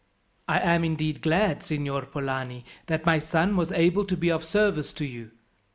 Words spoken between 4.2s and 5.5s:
of service to you.